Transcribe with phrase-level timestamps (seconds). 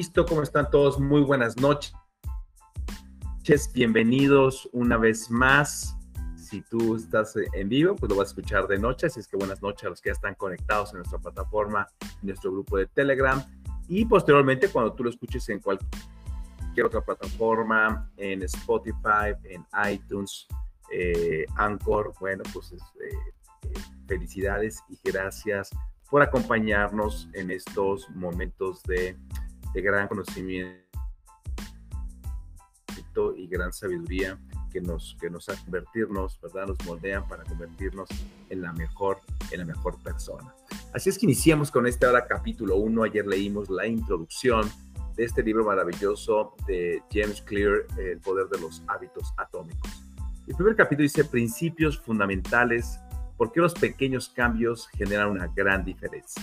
[0.00, 0.98] Listo, ¿cómo están todos?
[0.98, 1.92] Muy buenas noches.
[3.74, 5.94] Bienvenidos una vez más.
[6.36, 9.08] Si tú estás en vivo, pues lo vas a escuchar de noche.
[9.08, 12.28] Así es que buenas noches a los que ya están conectados en nuestra plataforma, en
[12.28, 13.44] nuestro grupo de Telegram.
[13.88, 20.46] Y posteriormente, cuando tú lo escuches en cualquier otra plataforma, en Spotify, en iTunes,
[20.90, 22.78] eh, Anchor, bueno, pues eh,
[23.64, 23.72] eh,
[24.06, 25.68] felicidades y gracias
[26.08, 29.18] por acompañarnos en estos momentos de,
[29.74, 30.80] gran conocimiento
[33.36, 34.38] y gran sabiduría
[34.72, 36.68] que nos, que nos hace convertirnos, ¿verdad?
[36.68, 38.08] Nos moldean para convertirnos
[38.48, 39.18] en la mejor,
[39.50, 40.54] en la mejor persona.
[40.94, 43.02] Así es que iniciamos con este ahora capítulo 1.
[43.02, 44.70] Ayer leímos la introducción
[45.16, 49.90] de este libro maravilloso de James Clear, El poder de los hábitos atómicos.
[50.46, 52.98] El primer capítulo dice principios fundamentales
[53.40, 56.42] ¿Por qué los pequeños cambios generan una gran diferencia?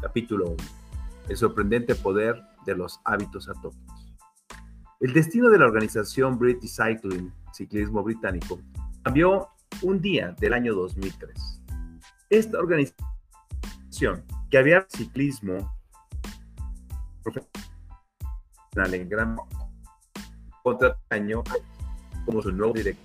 [0.00, 0.56] Capítulo 1.
[1.28, 4.14] El sorprendente poder de los hábitos atómicos.
[5.00, 8.60] El destino de la organización British Cycling, ciclismo británico,
[9.02, 9.48] cambió
[9.82, 11.62] un día del año 2003.
[12.30, 15.74] Esta organización, que había ciclismo
[17.22, 19.36] profesional en gran
[20.62, 21.42] contra año
[22.24, 23.02] como su nuevo director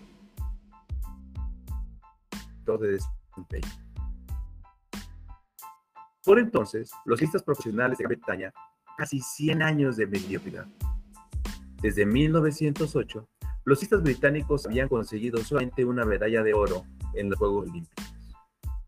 [2.79, 2.99] de
[6.23, 8.53] por entonces, los listas profesionales de Gran Bretaña,
[8.97, 10.65] casi 100 años de mediocridad.
[11.81, 13.29] Desde 1908,
[13.63, 18.05] los ciclistas británicos habían conseguido solamente una medalla de oro en los Juegos Olímpicos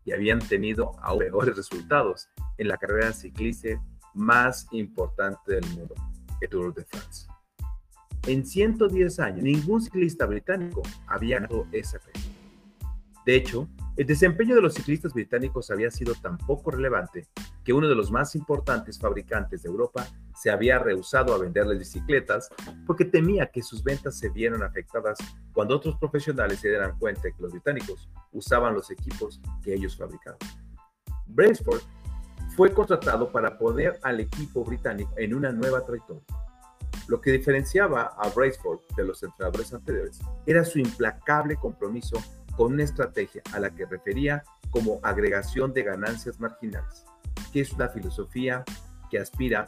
[0.04, 3.68] y habían tenido aún peores resultados en la carrera ciclista
[4.14, 5.94] más importante del mundo,
[6.40, 7.28] el Tour de France.
[8.26, 12.39] En 110 años, ningún ciclista británico había ganado ese premio.
[13.26, 17.28] De hecho, el desempeño de los ciclistas británicos había sido tan poco relevante
[17.62, 22.48] que uno de los más importantes fabricantes de Europa se había rehusado a venderles bicicletas
[22.86, 25.18] porque temía que sus ventas se vieran afectadas
[25.52, 30.38] cuando otros profesionales se dieran cuenta que los británicos usaban los equipos que ellos fabricaban.
[31.26, 31.82] Brailsford
[32.56, 36.24] fue contratado para poner al equipo británico en una nueva trayectoria.
[37.06, 42.16] Lo que diferenciaba a Brailsford de los entrenadores anteriores era su implacable compromiso
[42.60, 47.06] con una estrategia a la que refería como agregación de ganancias marginales,
[47.54, 48.64] que es una filosofía
[49.08, 49.66] que aspira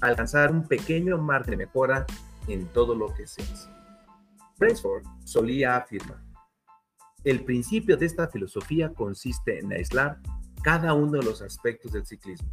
[0.00, 2.06] a alcanzar un pequeño margen de mejora
[2.48, 3.70] en todo lo que se hace.
[4.58, 6.20] Brailsford solía afirmar,
[7.22, 10.18] el principio de esta filosofía consiste en aislar
[10.64, 12.48] cada uno de los aspectos del ciclismo.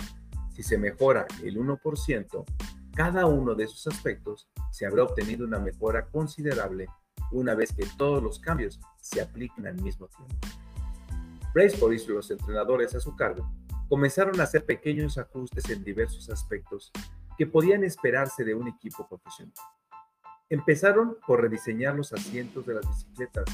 [0.53, 2.45] Si se mejora el 1%,
[2.93, 6.85] cada uno de esos aspectos se habrá obtenido una mejora considerable
[7.31, 10.35] una vez que todos los cambios se apliquen al mismo tiempo.
[11.53, 13.49] Braceford y los entrenadores a su cargo
[13.89, 16.91] comenzaron a hacer pequeños ajustes en diversos aspectos
[17.37, 19.53] que podían esperarse de un equipo profesional.
[20.49, 23.45] Empezaron por rediseñar los asientos de las bicicletas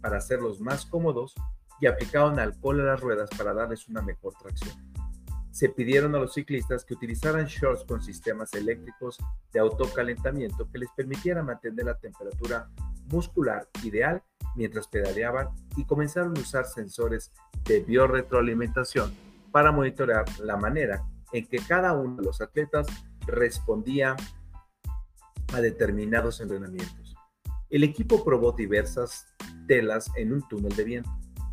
[0.00, 1.34] para hacerlos más cómodos
[1.80, 4.89] y aplicaron alcohol a las ruedas para darles una mejor tracción.
[5.50, 9.18] Se pidieron a los ciclistas que utilizaran shorts con sistemas eléctricos
[9.52, 12.68] de autocalentamiento que les permitieran mantener la temperatura
[13.06, 14.22] muscular ideal
[14.54, 17.32] mientras pedaleaban y comenzaron a usar sensores
[17.64, 19.12] de biorretroalimentación
[19.50, 22.86] para monitorear la manera en que cada uno de los atletas
[23.26, 24.16] respondía
[25.52, 27.14] a determinados entrenamientos.
[27.68, 29.26] El equipo probó diversas
[29.66, 31.10] telas en un túnel de viento,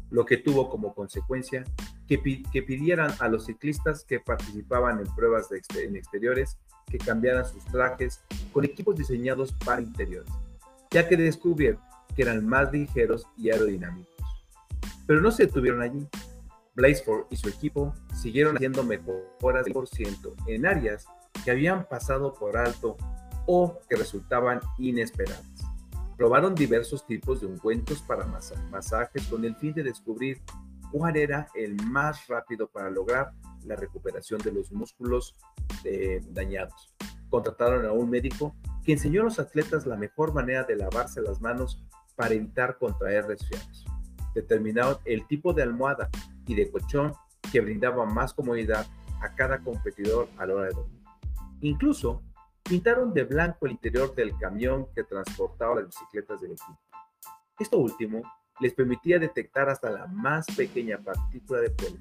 [0.09, 1.63] lo que tuvo como consecuencia
[2.07, 6.57] que, pidieran a los ciclistas que participaban en pruebas de en exteriores
[6.89, 8.21] que cambiaran sus trajes
[8.53, 10.31] con equipos diseñados para interiores
[10.91, 11.79] ya que descubrieron
[12.15, 14.13] que eran más ligeros y aerodinámicos.
[15.05, 16.07] Pero no se detuvieron allí.
[16.75, 21.05] Blazeford y su equipo siguieron haciendo mejoras del por ciento en áreas
[21.43, 22.97] que habían pasado por alto
[23.45, 25.43] o que resultaban inesperadas.
[26.17, 28.25] Probaron diversos tipos de ungüentos para
[28.71, 30.41] masajes con el fin de descubrir
[30.91, 33.31] cuál era el más rápido para lograr
[33.63, 35.35] la recuperación de los músculos
[35.83, 36.93] eh, dañados.
[37.29, 38.55] Contrataron a un médico
[38.85, 41.83] que enseñó a los atletas la mejor manera de lavarse las manos
[42.15, 43.85] para evitar contraer resfriados.
[44.33, 46.09] Determinaron el tipo de almohada
[46.45, 47.13] y de colchón
[47.51, 48.85] que brindaba más comodidad
[49.21, 51.03] a cada competidor a la hora de dormir.
[51.61, 52.21] Incluso
[52.63, 56.79] pintaron de blanco el interior del camión que transportaba las bicicletas del equipo.
[57.59, 58.21] Esto último
[58.59, 61.97] les permitía detectar hasta la más pequeña partícula de polvo.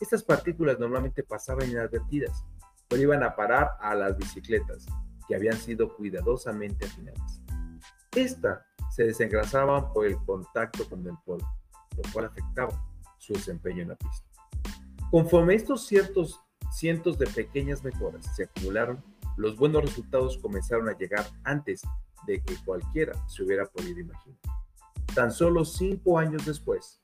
[0.00, 2.44] Estas partículas normalmente pasaban inadvertidas,
[2.88, 4.86] pero iban a parar a las bicicletas
[5.26, 7.42] que habían sido cuidadosamente afinadas.
[8.14, 11.46] Esta se desengrasaban por el contacto con el polvo,
[11.96, 12.72] lo cual afectaba
[13.18, 14.26] su desempeño en la pista.
[15.10, 19.02] Conforme estos cientos de pequeñas mejoras se acumularon,
[19.36, 21.82] los buenos resultados comenzaron a llegar antes
[22.26, 24.38] de que cualquiera se hubiera podido imaginar.
[25.18, 27.00] Tan solo cinco años después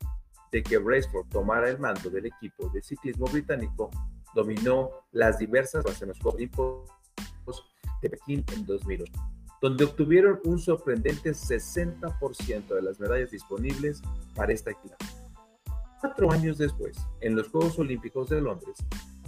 [0.53, 3.91] de que Braceford tomara el mando del equipo de ciclismo británico,
[4.37, 6.39] dominó las diversas bases en los Juegos
[8.01, 9.13] de Pekín en 2008,
[9.61, 14.01] donde obtuvieron un sorprendente 60% de las medallas disponibles
[14.37, 14.99] para esta actividad.
[16.01, 18.77] Cuatro años después, en los Juegos Olímpicos de Londres,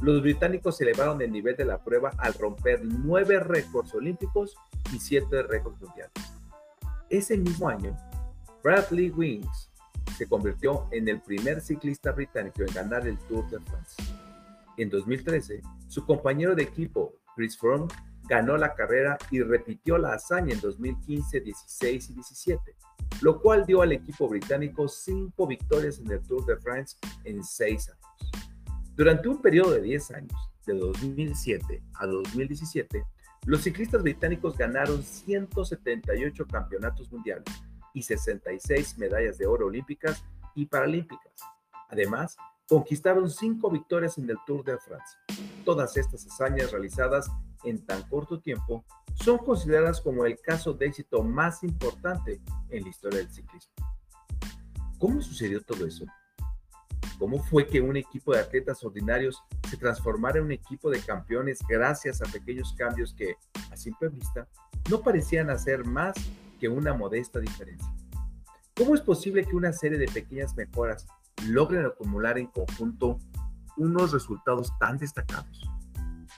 [0.01, 4.55] los británicos elevaron el nivel de la prueba al romper nueve récords olímpicos
[4.95, 6.13] y siete récords mundiales.
[7.11, 7.97] Ese mismo año,
[8.67, 9.71] Bradley Wings
[10.19, 13.95] se convirtió en el primer ciclista británico en ganar el Tour de France.
[14.77, 17.87] En 2013, su compañero de equipo, Chris Froome,
[18.29, 22.75] ganó la carrera y repitió la hazaña en 2015, 16 y 17,
[23.21, 27.89] lo cual dio al equipo británico cinco victorias en el Tour de France en seis
[27.89, 28.47] años.
[28.97, 33.05] Durante un periodo de 10 años, de 2007 a 2017,
[33.45, 37.45] los ciclistas británicos ganaron 178 campeonatos mundiales
[37.97, 40.23] y 66 medallas de oro olímpicas
[40.55, 41.33] y paralímpicas.
[41.89, 42.37] Además,
[42.69, 45.19] conquistaron cinco victorias en el Tour de Francia.
[45.65, 47.31] Todas estas hazañas realizadas
[47.65, 48.85] en tan corto tiempo
[49.15, 53.73] son consideradas como el caso de éxito más importante en la historia del ciclismo.
[54.99, 56.05] ¿Cómo sucedió todo eso?
[57.19, 61.61] ¿Cómo fue que un equipo de atletas ordinarios se transformara en un equipo de campeones
[61.67, 63.37] gracias a pequeños cambios que,
[63.73, 64.47] a simple vista,
[64.91, 66.15] no parecían hacer más
[66.57, 67.89] que una modesta diferencia?
[68.77, 71.07] ¿Cómo es posible que una serie de pequeñas mejoras
[71.47, 73.19] logren acumular en conjunto
[73.77, 75.63] unos resultados tan destacados?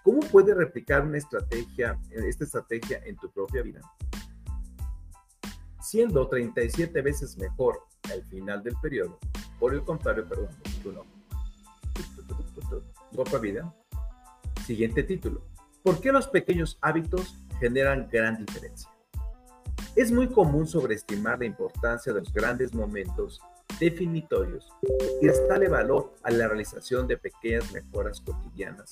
[0.05, 3.81] ¿Cómo puedes replicar una estrategia, esta estrategia en tu propia vida?
[5.81, 7.81] Siendo 37 veces mejor
[8.12, 9.19] al final del periodo,
[9.59, 10.49] por el contrario, perdón,
[10.94, 11.05] no.
[13.17, 13.75] Otra vida.
[14.65, 15.43] Siguiente título.
[15.82, 18.91] ¿Por qué los pequeños hábitos generan gran diferencia?
[19.99, 23.41] Es muy común sobreestimar la importancia de los grandes momentos
[23.81, 24.73] definitorios
[25.21, 28.89] y restarle valor a la realización de pequeñas mejoras cotidianas.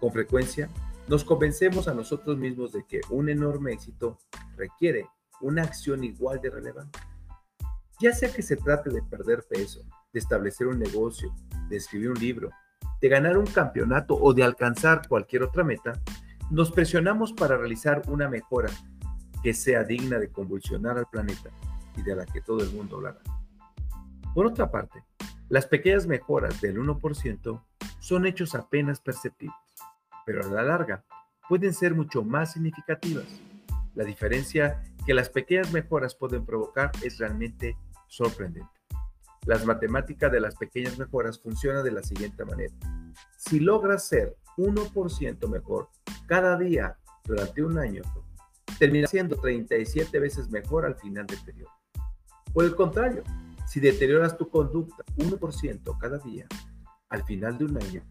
[0.00, 0.68] Con frecuencia,
[1.06, 4.18] nos convencemos a nosotros mismos de que un enorme éxito
[4.56, 5.06] requiere
[5.40, 6.98] una acción igual de relevante.
[8.00, 11.32] Ya sea que se trate de perder peso, de establecer un negocio,
[11.68, 12.50] de escribir un libro,
[13.00, 15.92] de ganar un campeonato o de alcanzar cualquier otra meta,
[16.50, 18.68] nos presionamos para realizar una mejora
[19.42, 21.50] que sea digna de convulsionar al planeta
[21.96, 23.20] y de la que todo el mundo hablará.
[24.34, 25.02] Por otra parte,
[25.48, 27.62] las pequeñas mejoras del 1%
[28.00, 29.56] son hechos apenas perceptibles,
[30.26, 31.04] pero a la larga
[31.48, 33.26] pueden ser mucho más significativas.
[33.94, 37.76] La diferencia que las pequeñas mejoras pueden provocar es realmente
[38.06, 38.70] sorprendente.
[39.46, 42.74] Las matemáticas de las pequeñas mejoras funcionan de la siguiente manera.
[43.38, 45.88] Si logras ser 1% mejor
[46.26, 48.02] cada día durante un año,
[48.78, 51.70] termina siendo 37 veces mejor al final del periodo.
[52.52, 53.22] Por el contrario,
[53.66, 56.46] si deterioras tu conducta 1% cada día,
[57.10, 58.02] al final de un año,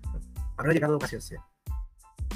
[0.57, 1.45] habrá llegado casi a cero.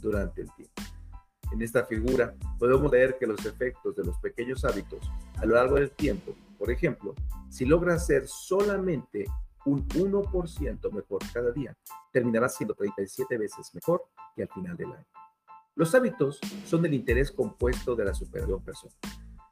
[0.00, 0.74] durante el tiempo.
[1.52, 5.00] En esta figura podemos ver que los efectos de los pequeños hábitos
[5.36, 7.14] a lo largo del tiempo, por ejemplo,
[7.48, 9.26] si logra ser solamente
[9.64, 11.76] un 1% mejor cada día,
[12.12, 15.06] terminará siendo 37 veces mejor que al final del año.
[15.74, 18.94] Los hábitos son el interés compuesto de la superior persona.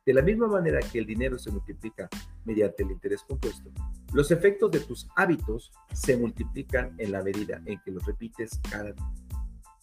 [0.06, 2.08] De la misma manera que el dinero se multiplica
[2.44, 3.70] mediante el interés compuesto,
[4.12, 8.92] los efectos de tus hábitos se multiplican en la medida en que los repites cada
[8.92, 9.12] día.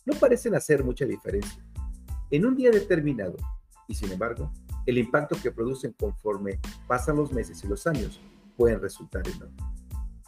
[0.05, 1.63] No parecen hacer mucha diferencia
[2.29, 3.35] en un día determinado,
[3.87, 4.51] y sin embargo,
[4.85, 8.21] el impacto que producen conforme pasan los meses y los años
[8.55, 9.57] pueden resultar enorme.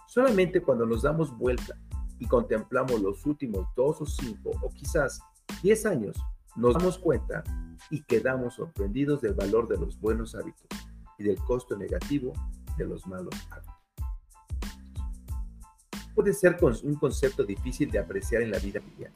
[0.07, 1.77] Solamente cuando nos damos vuelta
[2.19, 5.21] y contemplamos los últimos dos o cinco o quizás
[5.61, 6.17] 10 años,
[6.55, 7.43] nos damos cuenta
[7.89, 10.67] y quedamos sorprendidos del valor de los buenos hábitos
[11.17, 12.33] y del costo negativo
[12.77, 13.73] de los malos hábitos.
[16.15, 19.15] puede ser un concepto difícil de apreciar en la vida cotidiana.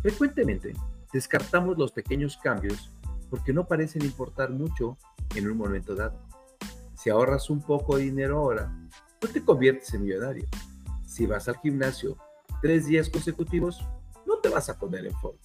[0.00, 0.72] Frecuentemente
[1.12, 2.90] descartamos los pequeños cambios
[3.28, 4.96] porque no parecen importar mucho
[5.34, 6.18] en un momento dado.
[6.94, 8.72] Si ahorras un poco de dinero ahora,
[9.20, 10.46] no te conviertes en millonario.
[11.06, 12.16] Si vas al gimnasio
[12.62, 13.84] tres días consecutivos,
[14.26, 15.40] no te vas a poner en forma.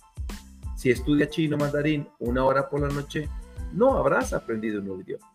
[0.83, 3.29] Si estudias chino mandarín una hora por la noche,
[3.71, 5.33] no habrás aprendido un nuevo idioma.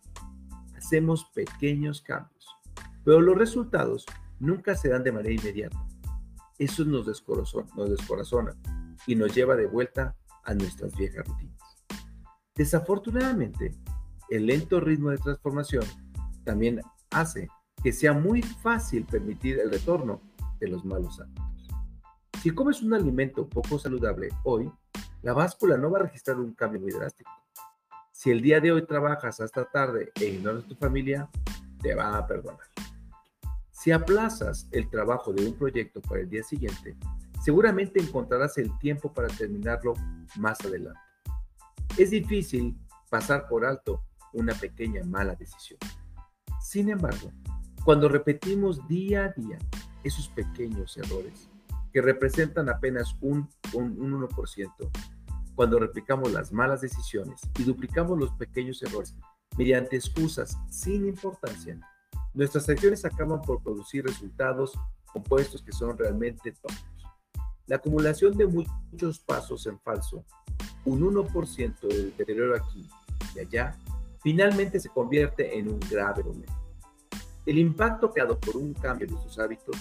[0.77, 2.47] Hacemos pequeños cambios,
[3.03, 4.05] pero los resultados
[4.41, 5.83] nunca se dan de manera inmediata.
[6.59, 8.55] Eso nos descorazona
[9.07, 10.15] y nos lleva de vuelta
[10.45, 11.59] a nuestras viejas rutinas.
[12.55, 13.75] Desafortunadamente,
[14.29, 15.85] el lento ritmo de transformación
[16.45, 17.49] también hace
[17.83, 20.21] que sea muy fácil permitir el retorno
[20.61, 21.69] de los malos hábitos.
[22.43, 24.71] Si comes un alimento poco saludable hoy,
[25.23, 27.31] la báscula no va a registrar un cambio muy drástico.
[28.13, 31.29] Si el día de hoy trabajas hasta tarde e ignoras tu familia,
[31.81, 32.67] te va a perdonar.
[33.71, 36.97] Si aplazas el trabajo de un proyecto para el día siguiente,
[37.43, 39.95] seguramente encontrarás el tiempo para terminarlo
[40.37, 41.01] más adelante.
[41.97, 42.77] Es difícil
[43.09, 45.79] pasar por alto una pequeña mala decisión.
[46.61, 47.31] Sin embargo,
[47.85, 49.59] cuando repetimos día a día
[50.05, 51.49] esos pequeños errores,
[51.93, 54.91] que representan apenas un, un, un 1%,
[55.55, 59.17] cuando replicamos las malas decisiones y duplicamos los pequeños errores
[59.57, 61.81] mediante excusas sin importancia,
[62.39, 66.85] Nuestras acciones acaban por producir resultados compuestos que son realmente tontos.
[67.67, 70.25] La acumulación de muchos pasos en falso,
[70.85, 72.89] un 1% del deterioro aquí
[73.35, 73.75] y allá,
[74.23, 76.63] finalmente se convierte en un grave problema.
[77.45, 79.77] El impacto creado por un cambio de sus hábitos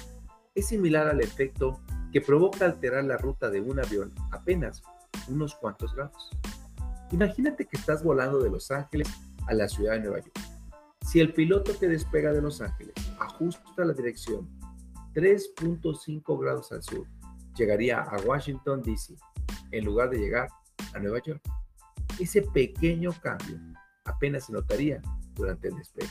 [0.56, 1.80] es similar al efecto
[2.18, 4.82] que provoca alterar la ruta de un avión apenas
[5.28, 6.32] unos cuantos grados.
[7.12, 9.08] Imagínate que estás volando de Los Ángeles
[9.46, 10.40] a la ciudad de Nueva York
[11.06, 14.50] si el piloto que despega de Los Ángeles ajusta la dirección
[15.14, 17.06] 3.5 grados al sur,
[17.56, 19.14] llegaría a Washington, D.C.,
[19.70, 20.50] en lugar de llegar
[20.96, 21.42] a Nueva York.
[22.20, 23.60] Ese pequeño cambio
[24.06, 25.04] apenas se notaría
[25.36, 26.10] durante el despegue.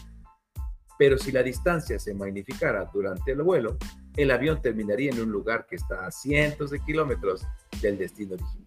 [1.00, 3.76] Pero si la distancia se magnificara durante el vuelo,
[4.16, 7.46] el avión terminaría en un lugar que está a cientos de kilómetros
[7.82, 8.66] del destino original.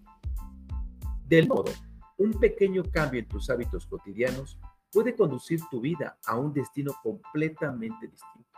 [1.28, 1.72] Del modo,
[2.18, 4.60] un pequeño cambio en tus hábitos cotidianos
[4.92, 8.50] puede conducir tu vida a un destino completamente distinto.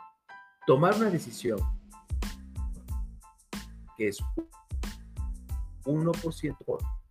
[0.66, 1.58] Tomar una decisión
[3.96, 4.18] que es
[5.84, 6.56] 1%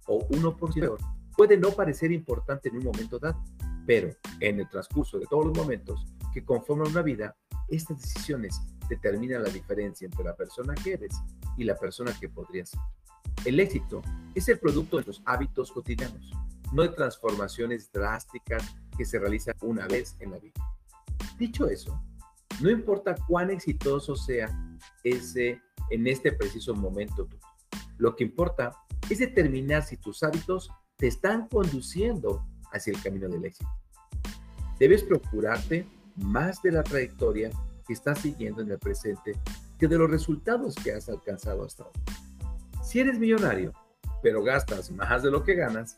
[0.07, 0.97] o 1%
[1.35, 3.43] puede no parecer importante en un momento dado,
[3.85, 4.09] pero
[4.39, 7.35] en el transcurso de todos los momentos que conforman una vida,
[7.69, 8.61] estas decisiones
[8.91, 11.15] determinan la diferencia entre la persona que eres
[11.55, 12.81] y la persona que podrías ser.
[13.45, 14.01] El éxito
[14.35, 16.29] es el producto de los hábitos cotidianos,
[16.73, 20.61] no de transformaciones drásticas que se realiza una vez en la vida.
[21.39, 22.03] Dicho eso,
[22.59, 24.49] no importa cuán exitoso sea
[25.05, 27.27] ese en este preciso momento
[27.97, 28.73] Lo que importa
[29.09, 33.69] es determinar si tus hábitos te están conduciendo hacia el camino del éxito.
[34.79, 37.51] Debes procurarte más de la trayectoria
[37.91, 39.37] que estás siguiendo en el presente
[39.77, 41.99] que de los resultados que has alcanzado hasta ahora.
[42.81, 43.73] Si eres millonario,
[44.23, 45.97] pero gastas más de lo que ganas,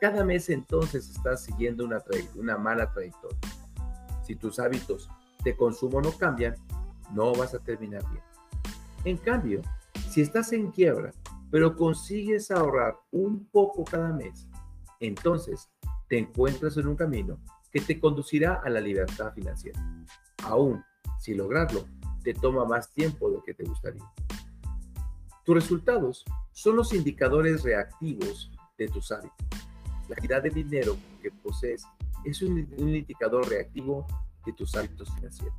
[0.00, 2.02] cada mes entonces estás siguiendo una,
[2.36, 3.38] una mala trayectoria.
[4.22, 5.10] Si tus hábitos
[5.44, 6.54] de consumo no cambian,
[7.12, 8.22] no vas a terminar bien.
[9.04, 9.60] En cambio,
[10.08, 11.12] si estás en quiebra,
[11.50, 14.48] pero consigues ahorrar un poco cada mes,
[14.98, 15.68] entonces
[16.08, 17.38] te encuentras en un camino
[17.70, 19.78] que te conducirá a la libertad financiera.
[20.42, 20.82] Aún
[21.24, 21.86] si lograrlo
[22.22, 24.04] te toma más tiempo de lo que te gustaría.
[25.42, 29.46] Tus resultados son los indicadores reactivos de tus hábitos.
[30.06, 31.86] La cantidad de dinero que posees
[32.26, 34.06] es un, indicador reactivo
[34.44, 35.56] de tus hábitos financieros.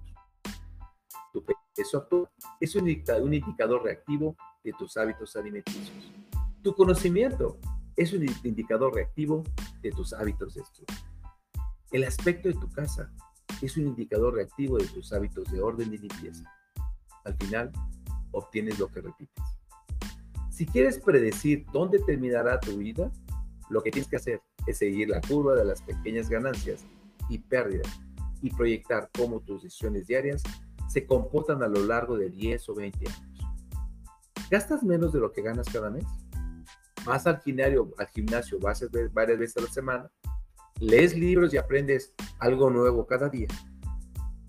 [1.34, 2.29] Tu peso
[2.60, 6.12] es un, un indicador reactivo de tus hábitos alimenticios.
[6.62, 7.57] Tu conocimiento
[7.95, 9.43] es un indicador reactivo
[9.81, 10.95] de tus hábitos de estudio.
[11.91, 13.12] El aspecto de tu casa
[13.62, 16.44] es un indicador reactivo de tus hábitos de orden y limpieza.
[17.24, 17.72] Al final,
[18.32, 19.44] obtienes lo que repites.
[20.50, 23.12] Si quieres predecir dónde terminará tu vida,
[23.70, 26.86] lo que tienes que hacer es seguir la curva de las pequeñas ganancias
[27.30, 27.88] y pérdidas
[28.42, 30.44] y proyectar cómo tus decisiones diarias
[30.88, 33.22] se comportan a lo largo de 10 o 20 años.
[34.50, 36.06] ¿Gastas menos de lo que ganas cada mes?
[37.04, 40.12] ¿Vas al gimnasio, al gimnasio varias veces a la semana?
[40.79, 43.48] ¿Lees libros y aprendes algo nuevo cada día?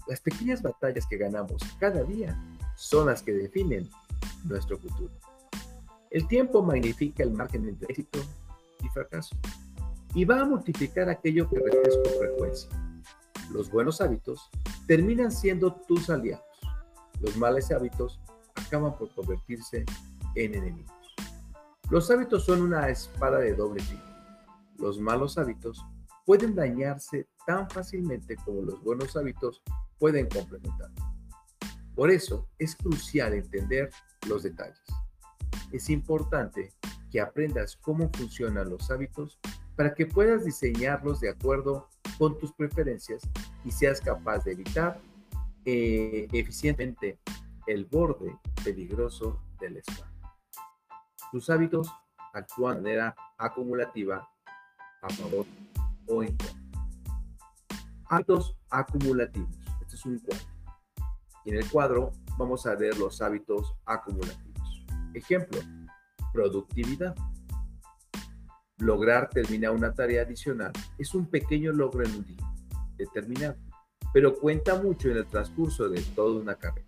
[0.08, 2.36] Las pequeñas batallas que ganamos cada día
[2.74, 3.88] son las que definen
[4.44, 5.12] nuestro futuro.
[6.10, 8.18] El tiempo magnifica el margen entre éxito
[8.82, 9.36] y fracaso.
[10.14, 12.70] Y va a multiplicar aquello que repites con frecuencia.
[13.52, 14.50] Los buenos hábitos
[14.88, 16.44] terminan siendo tus aliados.
[17.20, 18.20] Los malos hábitos
[18.56, 19.84] acaban por convertirse
[20.34, 20.92] en enemigos.
[21.88, 24.02] Los hábitos son una espada de doble filo.
[24.78, 25.84] Los malos hábitos
[26.26, 29.62] pueden dañarse tan fácilmente como los buenos hábitos
[29.98, 30.90] pueden complementar.
[31.94, 33.90] Por eso es crucial entender
[34.28, 34.82] los detalles.
[35.72, 36.74] Es importante
[37.10, 39.38] que aprendas cómo funcionan los hábitos
[39.76, 43.22] para que puedas diseñarlos de acuerdo con tus preferencias
[43.64, 45.00] y seas capaz de evitar
[45.64, 47.18] eh, eficientemente
[47.66, 50.10] el borde peligroso del spa.
[51.30, 51.90] Tus hábitos
[52.32, 54.28] actúan de manera acumulativa
[55.02, 55.46] a favor
[56.08, 56.22] o.
[58.08, 59.56] Hábitos acumulativos.
[59.80, 60.44] Este es un cuadro.
[61.44, 64.84] Y en el cuadro vamos a ver los hábitos acumulativos.
[65.14, 65.60] Ejemplo,
[66.32, 67.14] productividad.
[68.78, 72.52] Lograr terminar una tarea adicional es un pequeño logro en un día
[72.98, 73.56] determinado
[74.16, 76.86] pero cuenta mucho en el transcurso de toda una carrera.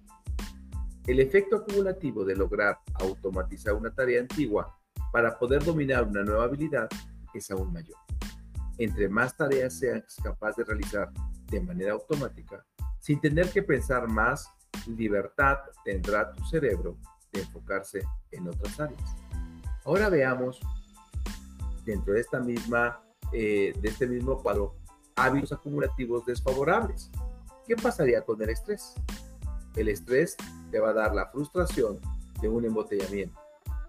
[1.06, 4.74] El efecto acumulativo de lograr automatizar una tarea antigua
[5.12, 6.88] para poder dominar una nueva habilidad
[7.34, 7.98] es aún mayor.
[8.78, 11.10] Entre más tareas seas capaz de realizar
[11.46, 12.64] de manera automática,
[13.00, 14.48] sin tener que pensar más,
[14.86, 16.96] libertad tendrá tu cerebro
[17.32, 19.16] de enfocarse en otras áreas.
[19.84, 20.60] Ahora veamos,
[21.84, 23.00] dentro de, esta misma,
[23.32, 24.76] eh, de este mismo cuadro,
[25.16, 27.10] hábitos acumulativos desfavorables.
[27.66, 28.94] ¿Qué pasaría con el estrés?
[29.74, 30.36] El estrés
[30.70, 32.00] te va a dar la frustración
[32.40, 33.38] de un embotellamiento,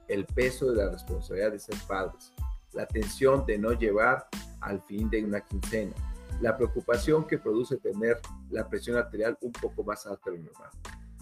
[0.08, 2.34] el peso de la responsabilidad de ser padres,
[2.74, 4.28] la tensión de no llevar
[4.62, 5.94] al fin de una quincena,
[6.42, 10.70] la preocupación que produce tener la presión arterial un poco más alta de lo normal,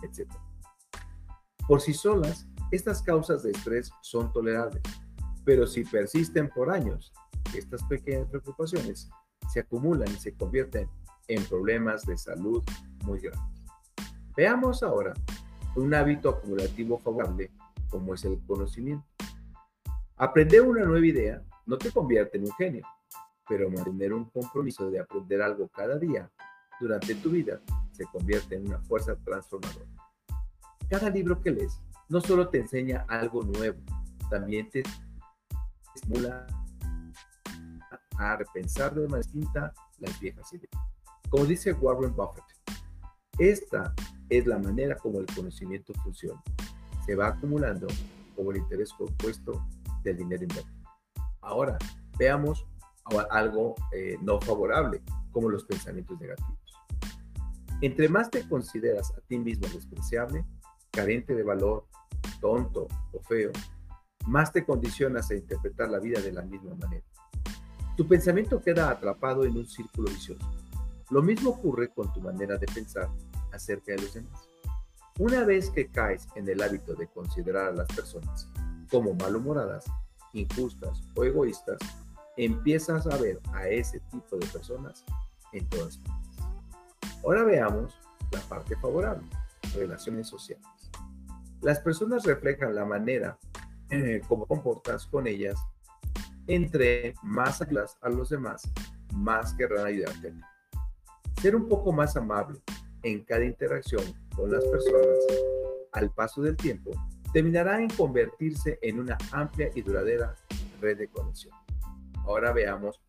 [0.04, 0.30] etc.
[1.68, 4.82] Por sí solas, estas causas de estrés son tolerables,
[5.44, 7.14] pero si persisten por años,
[7.56, 9.10] estas pequeñas preocupaciones
[9.52, 10.90] se acumulan y se convierten
[11.28, 12.64] en problemas de salud
[13.04, 13.64] muy grandes.
[14.36, 15.14] Veamos ahora
[15.76, 17.52] un hábito acumulativo favorable
[17.90, 19.06] como es el conocimiento.
[20.18, 22.86] Aprender una nueva idea no te convierte en un genio,
[23.48, 26.30] pero mantener un compromiso de aprender algo cada día
[26.80, 29.86] durante tu vida se convierte en una fuerza transformadora.
[30.90, 31.80] Cada libro que lees
[32.10, 33.80] no solo te enseña algo nuevo,
[34.30, 34.84] también te
[35.96, 36.46] estimula
[38.18, 40.72] a repensar de manera distinta las viejas ideas.
[41.30, 42.46] Como dice Warren Buffett,
[43.38, 43.94] esta
[44.30, 46.42] es la manera como el conocimiento funciona.
[47.06, 47.88] Se va acumulando
[48.36, 49.66] como el interés compuesto
[50.04, 50.78] del dinero invertido.
[51.42, 51.78] Ahora,
[52.18, 52.66] veamos
[53.30, 56.58] algo eh, no favorable, como los pensamientos negativos.
[57.82, 60.46] Entre más te consideras a ti mismo despreciable,
[60.92, 61.86] carente de valor,
[62.42, 63.52] tonto o feo,
[64.26, 67.06] más te condicionas a interpretar la vida de la misma manera.
[67.96, 70.46] Tu pensamiento queda atrapado en un círculo vicioso.
[71.10, 73.10] Lo mismo ocurre con tu manera de pensar
[73.52, 74.50] acerca de los demás.
[75.20, 78.48] Una vez que caes en el hábito de considerar a las personas
[78.92, 79.86] como malhumoradas,
[80.34, 81.80] injustas o egoístas,
[82.38, 85.04] empiezas a ver a ese tipo de personas
[85.54, 86.46] en todas partes.
[87.24, 88.00] Ahora veamos
[88.32, 89.28] la parte favorable,
[89.74, 90.66] relaciones sociales.
[91.62, 93.38] Las personas reflejan la manera
[93.90, 95.58] en cómo comportas con ellas
[96.48, 98.64] entre más hablas a los demás,
[99.14, 100.34] más querrán ayudarte.
[101.42, 102.60] Ser un poco más amable
[103.04, 104.04] en cada interacción
[104.36, 105.18] con las personas
[105.92, 106.92] al paso del tiempo
[107.34, 110.36] terminará en convertirse en una amplia y duradera
[110.82, 111.54] red de conexión.
[112.28, 113.02] Ahora veamos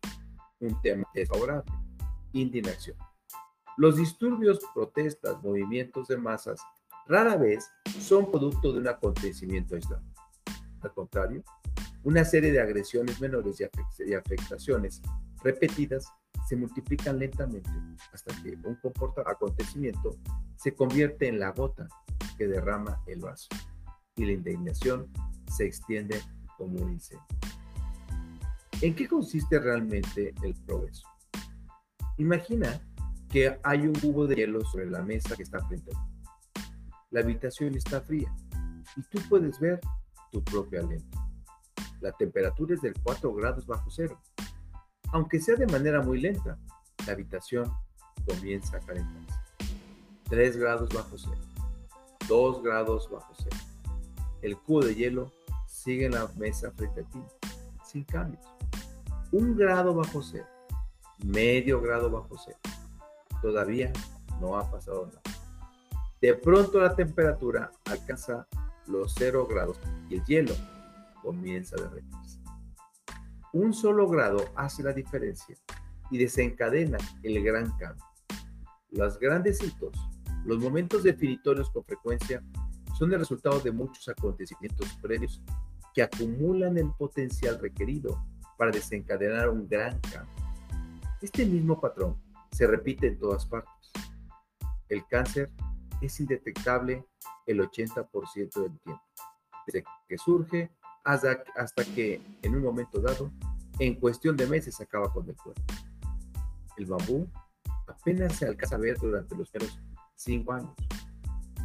[0.61, 1.69] un tema desfavorable,
[2.31, 2.95] indignación.
[3.75, 6.61] Los disturbios, protestas, movimientos de masas
[7.05, 10.03] rara vez son producto de un acontecimiento aislado.
[10.81, 11.43] Al contrario,
[12.03, 15.01] una serie de agresiones menores y afectaciones
[15.43, 16.07] repetidas
[16.47, 17.69] se multiplican lentamente
[18.13, 18.79] hasta que un
[19.25, 20.15] acontecimiento
[20.55, 21.89] se convierte en la gota
[22.37, 23.49] que derrama el vaso
[24.15, 25.11] y la indignación
[25.53, 26.21] se extiende
[26.57, 27.38] como un incendio.
[28.81, 31.05] ¿En qué consiste realmente el progreso?
[32.17, 32.81] Imagina
[33.29, 36.61] que hay un cubo de hielo sobre la mesa que está frente a ti.
[37.11, 38.33] La habitación está fría
[38.95, 39.81] y tú puedes ver
[40.31, 41.17] tu propio aliento.
[41.99, 44.17] La temperatura es del 4 grados bajo cero.
[45.11, 46.57] Aunque sea de manera muy lenta,
[47.05, 47.69] la habitación
[48.25, 49.41] comienza a calentarse.
[50.29, 51.41] 3 grados bajo cero.
[52.29, 53.57] 2 grados bajo cero.
[54.41, 55.33] El cubo de hielo
[55.67, 57.19] sigue en la mesa frente a ti,
[57.83, 58.45] sin cambios.
[59.31, 60.47] 1 grado bajo cero.
[61.23, 62.57] Medio grado bajo cero.
[63.41, 63.91] Todavía
[64.41, 65.21] no ha pasado nada.
[66.21, 68.47] De pronto la temperatura alcanza
[68.87, 70.53] los 0 grados y el hielo
[71.21, 72.39] comienza a derretirse.
[73.53, 75.55] Un solo grado hace la diferencia
[76.11, 78.05] y desencadena el gran cambio.
[78.91, 79.95] Los grandes hitos,
[80.45, 82.43] los momentos definitorios con frecuencia,
[82.97, 85.41] son el resultado de muchos acontecimientos previos
[85.93, 88.21] que acumulan el potencial requerido
[88.59, 90.35] para desencadenar un gran cambio.
[91.21, 93.89] Este mismo patrón se repite en todas partes.
[94.89, 95.49] El cáncer
[96.01, 97.05] es indetectable
[97.45, 99.01] el 80% del tiempo,
[99.65, 100.69] desde que surge
[101.05, 103.31] hasta, hasta que en un momento dado,
[103.79, 105.63] en cuestión de meses, acaba con el cuerpo.
[106.75, 107.29] El bambú
[107.87, 109.79] apenas se alcanza a ver durante los primeros
[110.15, 110.75] cinco años.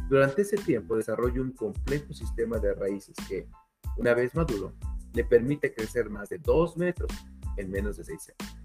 [0.07, 3.49] Durante ese tiempo desarrolla un complejo sistema de raíces que,
[3.97, 4.71] una vez maduro,
[5.15, 7.11] le permite crecer más de dos metros
[7.57, 8.57] en menos de seis años.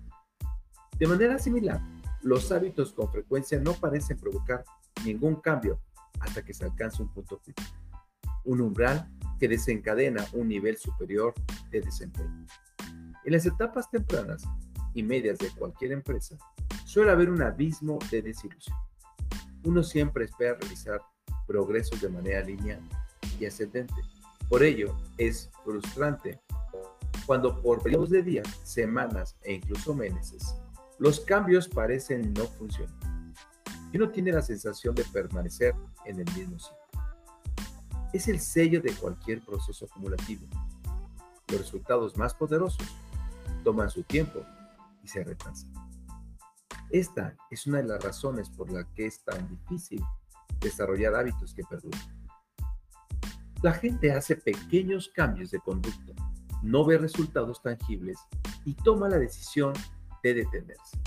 [0.99, 1.81] De manera similar,
[2.23, 4.65] los hábitos con frecuencia no parecen provocar
[5.05, 5.81] ningún cambio
[6.19, 7.71] hasta que se alcanza un punto crítico,
[8.45, 9.09] un umbral
[9.39, 11.33] que desencadena un nivel superior
[11.71, 12.47] de desempeño.
[13.25, 14.43] En las etapas tempranas
[14.93, 16.37] y medias de cualquier empresa,
[16.85, 18.77] suele haber un abismo de desilusión.
[19.65, 21.01] Uno siempre espera realizar
[21.47, 22.81] progresos de manera lineal
[23.39, 23.95] y ascendente.
[24.51, 26.41] Por ello, es frustrante
[27.25, 30.57] cuando por periodos de días, semanas e incluso meses,
[30.99, 32.93] los cambios parecen no funcionar.
[33.93, 36.77] Y uno tiene la sensación de permanecer en el mismo sitio.
[38.13, 40.45] Es el sello de cualquier proceso acumulativo.
[41.47, 42.85] Los resultados más poderosos
[43.63, 44.41] toman su tiempo
[45.05, 45.73] y se retrasan.
[46.91, 50.03] Esta es una de las razones por la que es tan difícil
[50.59, 52.20] desarrollar hábitos que perduren.
[53.63, 56.15] La gente hace pequeños cambios de conducta,
[56.63, 58.19] no ve resultados tangibles
[58.65, 59.75] y toma la decisión
[60.23, 60.99] de detenerse.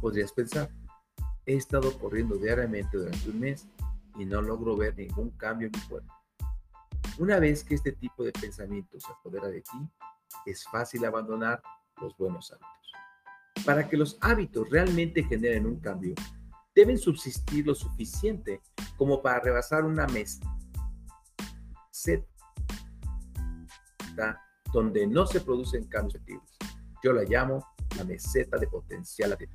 [0.00, 0.70] Podrías pensar,
[1.44, 3.68] he estado corriendo diariamente durante un mes
[4.18, 6.14] y no logro ver ningún cambio en mi cuerpo.
[7.18, 9.90] Una vez que este tipo de pensamiento se apodera de ti,
[10.46, 11.62] es fácil abandonar
[12.00, 13.66] los buenos hábitos.
[13.66, 16.14] Para que los hábitos realmente generen un cambio,
[16.74, 18.62] deben subsistir lo suficiente
[18.96, 20.06] como para rebasar una
[24.72, 26.56] donde no se producen cambios activos.
[27.02, 27.66] Yo la llamo
[27.96, 29.54] la meseta de potencial latente.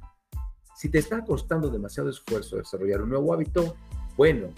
[0.76, 3.76] Si te está costando demasiado esfuerzo desarrollar un nuevo hábito,
[4.18, 4.50] bueno,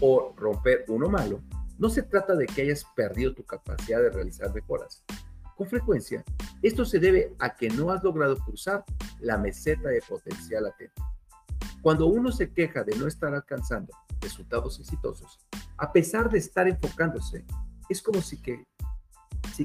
[0.00, 1.40] o romper uno malo,
[1.78, 5.02] no se trata de que hayas perdido tu capacidad de realizar mejoras.
[5.56, 6.24] Con frecuencia,
[6.62, 8.84] esto se debe a que no has logrado cruzar
[9.20, 11.02] la meseta de potencial latente.
[11.82, 15.38] Cuando uno se queja de no estar alcanzando resultados exitosos,
[15.80, 17.42] a pesar de estar enfocándose,
[17.88, 18.62] es como si, que,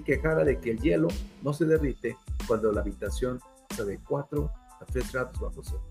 [0.06, 1.10] quejara de que el hielo
[1.44, 4.50] no se derrite cuando la habitación está de 4
[4.80, 5.84] a 3 grados bajo cero.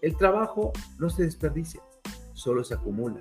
[0.00, 1.82] El trabajo no se desperdicia,
[2.32, 3.20] solo se acumula.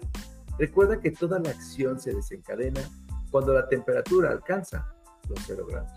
[0.57, 2.81] Recuerda que toda la acción se desencadena
[3.29, 4.93] cuando la temperatura alcanza
[5.27, 5.91] los 0 grados.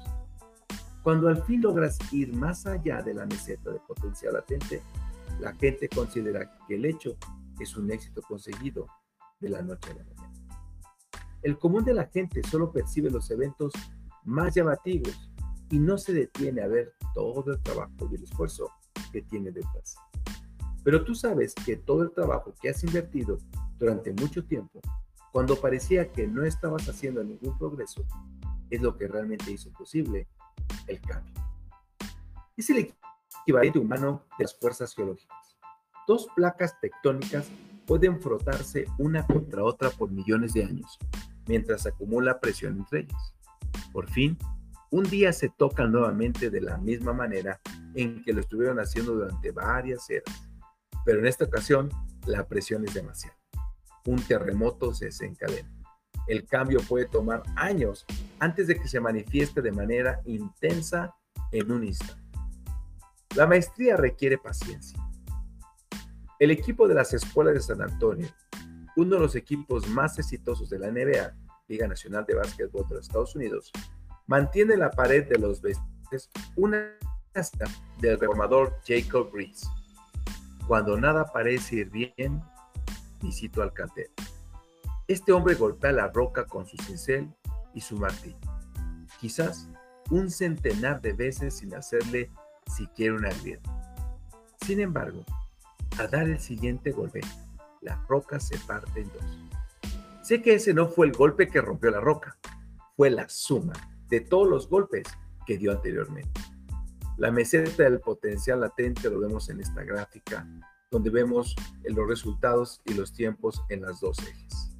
[1.05, 4.83] Cuando al fin logras ir más allá de la meseta de potencial latente,
[5.39, 7.17] la gente considera que el hecho
[7.61, 8.89] es un éxito conseguido
[9.41, 10.31] de la noche a la mañana.
[11.43, 13.73] El común de la gente solo percibe los eventos
[14.25, 15.31] más llamativos
[15.71, 18.71] y no se detiene a ver todo el trabajo y el esfuerzo
[19.13, 19.97] que tiene detrás.
[20.85, 23.39] Pero tú sabes que todo el trabajo que has invertido
[23.79, 24.81] durante mucho tiempo,
[25.33, 28.05] cuando parecía que no estabas haciendo ningún progreso,
[28.69, 30.29] es lo que realmente hizo posible
[30.87, 31.35] el cambio.
[32.57, 32.93] Es el
[33.43, 35.57] equivalente humano de las fuerzas geológicas.
[36.07, 37.49] Dos placas tectónicas
[37.91, 40.97] pueden frotarse una contra otra por millones de años,
[41.49, 43.35] mientras acumula presión entre ellas.
[43.93, 44.39] Por fin,
[44.93, 47.61] un día se tocan nuevamente de la misma manera
[47.97, 50.51] en que lo estuvieron haciendo durante varias eras
[51.05, 51.91] pero en esta ocasión
[52.27, 53.37] la presión es demasiada.
[54.07, 55.69] Un terremoto se desencadena.
[56.29, 58.07] El cambio puede tomar años
[58.39, 61.13] antes de que se manifieste de manera intensa
[61.51, 62.23] en un instante.
[63.35, 64.97] La maestría requiere paciencia.
[66.41, 68.27] El equipo de las escuelas de San Antonio,
[68.97, 71.37] uno de los equipos más exitosos de la NBA,
[71.69, 73.71] Liga Nacional de Básquetbol de los Estados Unidos,
[74.27, 76.97] mantiene la pared de los vestidos una
[77.33, 77.67] casta
[77.99, 79.67] del reformador Jacob Reese
[80.67, 82.43] cuando nada parece ir bien,
[83.21, 84.11] visito al cantero.
[85.09, 87.29] Este hombre golpea la roca con su cincel
[87.75, 88.39] y su martillo,
[89.21, 89.69] quizás
[90.09, 92.31] un centenar de veces sin hacerle
[92.67, 93.71] siquiera una grieta.
[94.65, 95.23] Sin embargo,
[96.07, 97.21] dar el siguiente golpe,
[97.81, 99.93] la roca se parte en dos.
[100.23, 102.37] Sé que ese no fue el golpe que rompió la roca,
[102.97, 103.73] fue la suma
[104.09, 105.07] de todos los golpes
[105.47, 106.41] que dio anteriormente.
[107.17, 110.47] La meseta del potencial latente lo vemos en esta gráfica,
[110.91, 114.73] donde vemos los resultados y los tiempos en las dos ejes.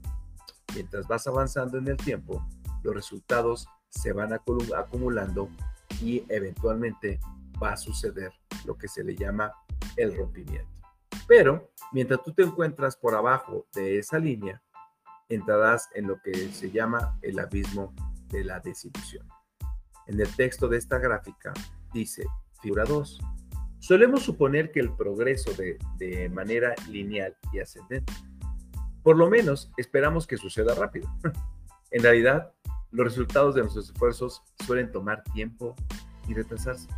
[0.75, 2.47] Mientras vas avanzando en el tiempo,
[2.83, 5.51] los resultados se van acumulando
[6.01, 7.21] y eventualmente
[7.63, 8.33] va a suceder
[8.65, 9.53] lo que se le llama
[9.97, 10.80] el rompimiento.
[11.31, 14.61] Pero mientras tú te encuentras por abajo de esa línea,
[15.29, 17.95] entrarás en lo que se llama el abismo
[18.31, 19.29] de la desilusión.
[20.09, 21.53] En el texto de esta gráfica
[21.93, 22.27] dice,
[22.61, 23.21] figura 2,
[23.79, 28.13] solemos suponer que el progreso de, de manera lineal y ascendente.
[29.05, 31.09] Por lo menos esperamos que suceda rápido.
[31.93, 32.53] en realidad,
[32.91, 35.77] los resultados de nuestros esfuerzos suelen tomar tiempo
[36.27, 36.89] y retrasarse.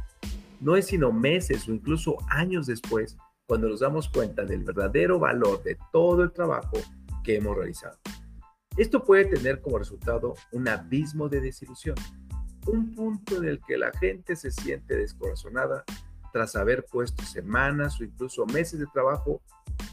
[0.59, 3.18] No es sino meses o incluso años después
[3.53, 6.79] cuando nos damos cuenta del verdadero valor de todo el trabajo
[7.23, 7.99] que hemos realizado.
[8.79, 11.97] Esto puede tener como resultado un abismo de desilusión,
[12.67, 15.85] un punto en el que la gente se siente descorazonada
[16.33, 19.43] tras haber puesto semanas o incluso meses de trabajo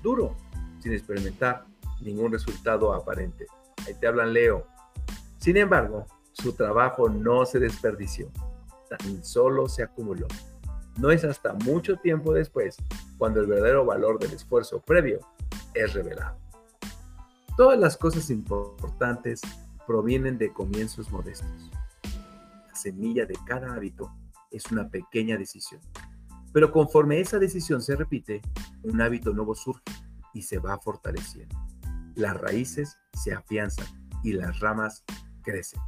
[0.02, 0.38] duro
[0.80, 1.66] sin experimentar
[2.00, 3.46] ningún resultado aparente.
[3.86, 4.68] Ahí te hablan Leo.
[5.38, 8.32] Sin embargo, su trabajo no se desperdició,
[8.88, 10.28] tan solo se acumuló.
[10.98, 12.78] No es hasta mucho tiempo después
[13.18, 15.20] cuando el verdadero valor del esfuerzo previo
[15.74, 16.38] es revelado.
[17.56, 19.42] Todas las cosas importantes
[19.86, 21.70] provienen de comienzos modestos.
[22.68, 24.12] La semilla de cada hábito
[24.52, 25.82] es una pequeña decisión.
[26.52, 28.42] Pero conforme esa decisión se repite,
[28.84, 29.84] un hábito nuevo surge
[30.34, 31.56] y se va fortaleciendo.
[32.16, 33.88] Las raíces se afianzan
[34.24, 35.04] y las ramas
[35.44, 35.80] crecen.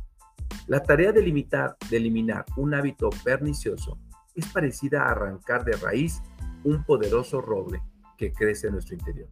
[0.67, 3.97] La tarea de, limitar, de eliminar un hábito pernicioso
[4.35, 6.21] es parecida a arrancar de raíz
[6.63, 7.81] un poderoso roble
[8.17, 9.29] que crece en nuestro interior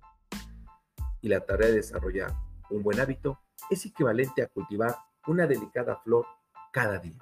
[1.22, 2.34] y la tarea de desarrollar
[2.70, 4.96] un buen hábito es equivalente a cultivar
[5.28, 6.26] una delicada flor
[6.72, 7.18] cada día.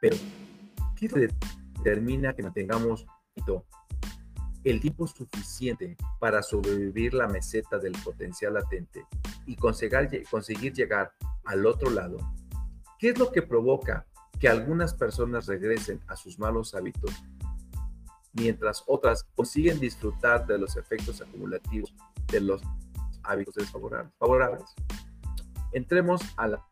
[0.00, 0.16] Pero,
[0.96, 3.06] ¿qué determina que mantengamos
[4.64, 9.06] el tiempo suficiente para sobrevivir la meseta del potencial latente
[9.46, 11.12] y conseguir, conseguir llegar
[11.44, 12.18] al otro lado?
[12.98, 14.06] ¿Qué es lo que provoca
[14.38, 17.10] que algunas personas regresen a sus malos hábitos
[18.34, 21.94] mientras otras consiguen disfrutar de los efectos acumulativos
[22.30, 22.62] de los
[23.22, 24.74] hábitos desfavorables.
[25.72, 26.66] Entremos a la,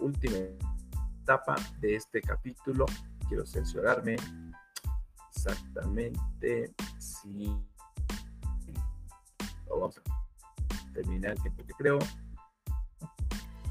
[0.00, 0.36] última
[1.22, 2.84] etapa de este capítulo.
[3.28, 4.16] Quiero censurarme
[5.34, 7.56] exactamente si
[9.66, 11.36] vamos a terminar
[11.78, 11.98] creo.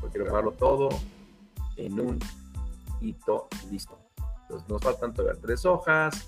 [0.09, 0.89] quiero grabarlo todo
[1.77, 2.19] en un
[3.01, 3.99] hito listo.
[4.43, 6.27] Entonces nos faltan todavía tres hojas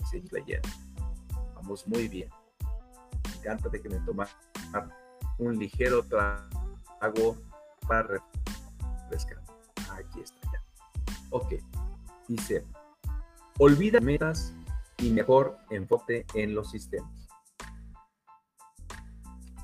[0.00, 0.68] y seguir leyendo.
[1.54, 2.28] Vamos muy bien.
[3.28, 4.28] Me encanta de que me toma
[5.38, 7.36] un ligero trago
[7.86, 8.20] para
[9.08, 9.42] refrescar.
[9.92, 10.62] Aquí está ya.
[11.30, 11.54] Ok.
[12.28, 12.64] Dice,
[13.58, 14.54] olvida metas
[14.98, 17.28] y mejor enfoque en los sistemas.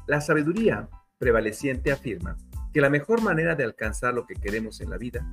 [0.07, 2.37] La sabiduría prevaleciente afirma
[2.73, 5.27] que la mejor manera de alcanzar lo que queremos en la vida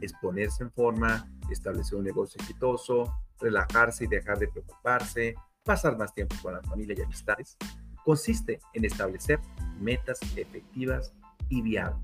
[0.00, 5.34] es ponerse en forma, establecer un negocio exitoso, relajarse y dejar de preocuparse,
[5.64, 7.56] pasar más tiempo con la familia y amistades,
[8.04, 9.40] consiste en establecer
[9.80, 11.12] metas efectivas
[11.48, 12.02] y viables.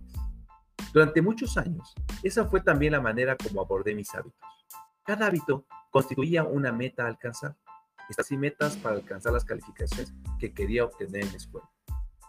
[0.93, 4.39] Durante muchos años, esa fue también la manera como abordé mis hábitos.
[5.03, 7.57] Cada hábito constituía una meta a alcanzar.
[8.09, 11.71] Estas y metas para alcanzar las calificaciones que quería obtener en la escuela,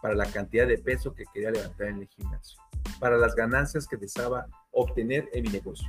[0.00, 2.58] para la cantidad de peso que quería levantar en el gimnasio,
[2.98, 5.88] para las ganancias que deseaba obtener en mi negocio.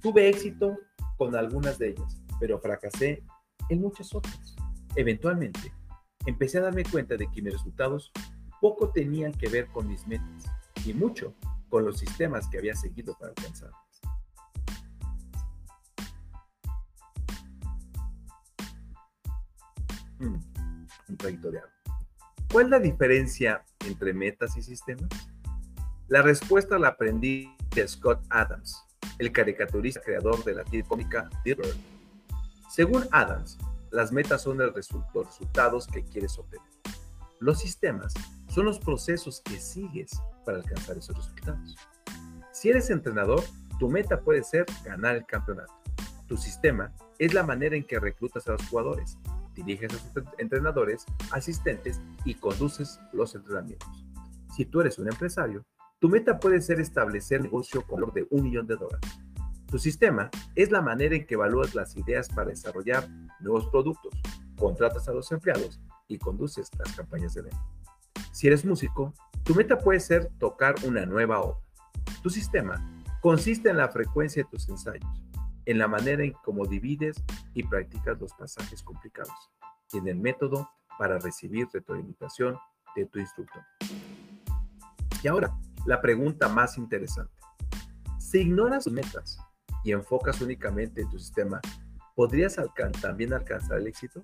[0.00, 0.78] Tuve éxito
[1.16, 3.22] con algunas de ellas, pero fracasé
[3.68, 4.56] en muchas otras.
[4.96, 5.72] Eventualmente,
[6.26, 8.12] empecé a darme cuenta de que mis resultados
[8.60, 10.44] poco tenían que ver con mis metas
[10.84, 11.34] y mucho
[11.68, 13.80] con los sistemas que había seguido para alcanzarlas.
[20.18, 20.36] Mm,
[21.08, 21.70] un traguito de agua.
[22.52, 25.08] ¿Cuál es la diferencia entre metas y sistemas?
[26.12, 28.84] La respuesta la aprendí de Scott Adams,
[29.18, 31.74] el caricaturista creador de la tira cómica Dilbert.
[32.68, 33.56] Según Adams,
[33.90, 36.68] las metas son los resultados que quieres obtener.
[37.40, 38.12] Los sistemas
[38.50, 40.10] son los procesos que sigues
[40.44, 41.76] para alcanzar esos resultados.
[42.52, 43.42] Si eres entrenador,
[43.78, 45.72] tu meta puede ser ganar el campeonato.
[46.28, 49.16] Tu sistema es la manera en que reclutas a los jugadores,
[49.54, 53.88] diriges a sus entrenadores, asistentes y conduces los entrenamientos.
[54.54, 55.64] Si tú eres un empresario,
[56.02, 59.08] tu meta puede ser establecer un negocio con valor de un millón de dólares.
[59.70, 64.12] Tu sistema es la manera en que evalúas las ideas para desarrollar nuevos productos,
[64.58, 67.64] contratas a los empleados y conduces las campañas de venta.
[68.32, 71.60] Si eres músico, tu meta puede ser tocar una nueva obra.
[72.20, 72.84] Tu sistema
[73.20, 75.06] consiste en la frecuencia de tus ensayos,
[75.66, 77.22] en la manera en cómo divides
[77.54, 79.52] y practicas los pasajes complicados
[79.92, 82.58] y en el método para recibir retroalimentación
[82.96, 83.62] de tu instructor.
[85.22, 87.32] Y ahora, la pregunta más interesante.
[88.18, 89.38] Si ignoras tus metas,
[89.84, 91.60] y enfocas únicamente en tu sistema,
[92.14, 92.56] ¿podrías
[93.00, 94.20] también alcanzar el éxito?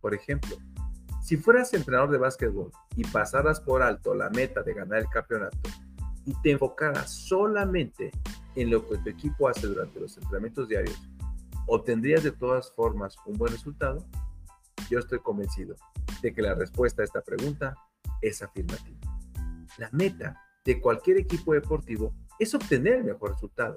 [0.00, 0.56] Por ejemplo,
[1.22, 5.58] Si fueras entrenador de básquetbol y pasaras por alto la meta de ganar el campeonato
[6.24, 8.10] y te enfocaras solamente
[8.56, 10.98] en lo que tu equipo hace durante los entrenamientos diarios,
[11.66, 14.02] ¿obtendrías de todas formas un buen resultado?
[14.88, 15.76] Yo estoy convencido
[16.22, 17.76] de que la respuesta a esta pregunta
[18.22, 18.98] es afirmativa.
[19.76, 23.76] La meta de cualquier equipo deportivo es obtener el mejor resultado,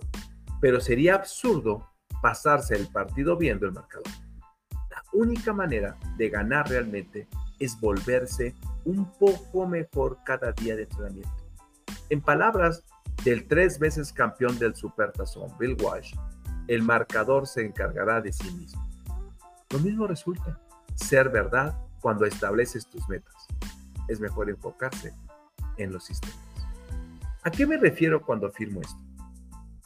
[0.62, 1.90] pero sería absurdo
[2.22, 4.08] pasarse el partido viendo el marcador.
[4.90, 7.28] La única manera de ganar realmente
[7.60, 11.32] es volverse un poco mejor cada día de entrenamiento.
[12.10, 12.84] En palabras
[13.24, 16.14] del tres veces campeón del Supertazón, Bill Walsh,
[16.68, 18.88] el marcador se encargará de sí mismo.
[19.72, 20.60] Lo mismo resulta
[20.96, 23.48] ser verdad cuando estableces tus metas.
[24.08, 25.14] Es mejor enfocarse
[25.78, 26.53] en los sistemas.
[27.46, 29.02] ¿A qué me refiero cuando afirmo esto?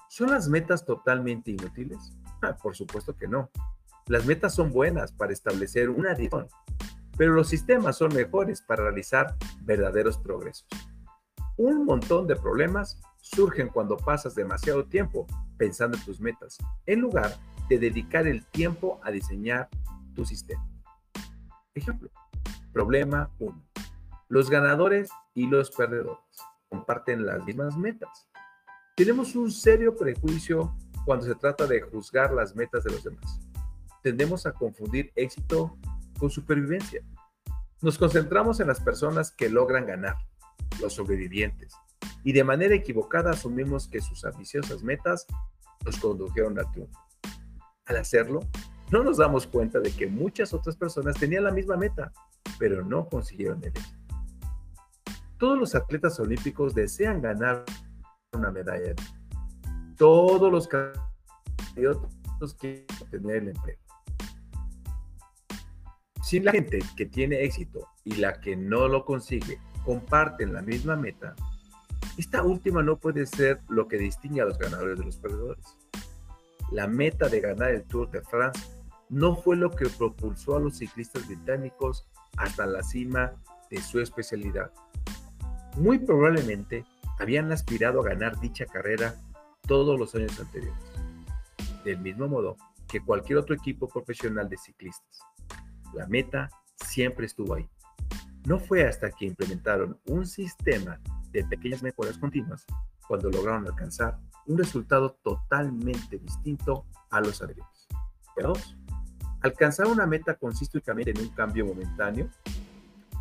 [0.10, 1.98] ¿Son las metas totalmente inútiles?
[2.44, 3.50] Ah, por supuesto que no.
[4.06, 6.48] Las metas son buenas para establecer una dirección,
[7.18, 10.68] pero los sistemas son mejores para realizar verdaderos progresos.
[11.58, 15.26] Un montón de problemas surgen cuando pasas demasiado tiempo
[15.58, 17.40] pensando en tus metas, en lugar
[17.70, 19.68] de dedicar el tiempo a diseñar
[20.14, 20.64] tu sistema.
[21.74, 22.12] Ejemplo,
[22.72, 23.64] problema 1.
[24.30, 26.22] Los ganadores y los perdedores
[26.70, 28.28] comparten las mismas metas.
[28.96, 30.76] Tenemos un serio prejuicio
[31.06, 33.40] cuando se trata de juzgar las metas de los demás.
[34.02, 35.78] Tendemos a confundir éxito
[36.20, 37.02] con supervivencia.
[37.82, 40.16] Nos concentramos en las personas que logran ganar,
[40.82, 41.74] los sobrevivientes,
[42.24, 45.28] y de manera equivocada asumimos que sus ambiciosas metas
[45.86, 47.00] nos condujeron al triunfo.
[47.86, 48.42] Al hacerlo,
[48.92, 52.12] no nos damos cuenta de que muchas otras personas tenían la misma meta,
[52.58, 53.97] pero no consiguieron el éxito.
[55.38, 57.64] Todos los atletas olímpicos desean ganar
[58.34, 58.94] una medalla.
[59.96, 63.78] Todos los candidatos quieren obtener el empleo.
[66.24, 70.96] Si la gente que tiene éxito y la que no lo consigue comparten la misma
[70.96, 71.36] meta,
[72.18, 75.78] esta última no puede ser lo que distingue a los ganadores de los perdedores.
[76.72, 78.60] La meta de ganar el Tour de France
[79.10, 83.34] no fue lo que propulsó a los ciclistas británicos hasta la cima
[83.70, 84.72] de su especialidad.
[85.78, 86.86] Muy probablemente
[87.20, 89.16] habían aspirado a ganar dicha carrera
[89.68, 90.80] todos los años anteriores,
[91.84, 95.20] del mismo modo que cualquier otro equipo profesional de ciclistas.
[95.94, 97.70] La meta siempre estuvo ahí.
[98.46, 101.00] No fue hasta que implementaron un sistema
[101.32, 102.66] de pequeñas mejoras continuas
[103.08, 107.88] cuando lograron alcanzar un resultado totalmente distinto a los anteriores.
[108.42, 108.78] Dos,
[109.42, 112.30] alcanzar una meta consiste únicamente en un cambio momentáneo.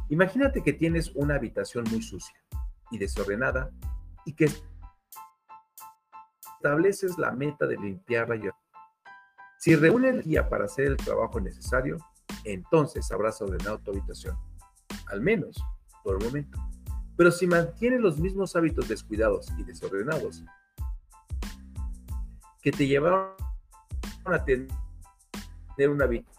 [0.08, 2.36] Imagínate que tienes una habitación muy sucia
[2.90, 3.70] y desordenada
[4.24, 4.48] y que
[6.56, 8.42] estableces la meta de limpiarla y
[9.58, 11.96] si reúne el día para hacer el trabajo necesario,
[12.44, 14.36] entonces habrás ordenado tu habitación,
[15.08, 15.56] al menos
[16.04, 16.58] por el momento.
[17.16, 20.44] Pero si mantienes los mismos hábitos descuidados y desordenados
[22.62, 23.30] que te llevaron
[24.24, 24.68] a tener
[25.88, 26.35] una habitación